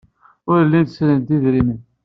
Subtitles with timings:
[0.51, 1.79] Ur llint srint i yedrimen.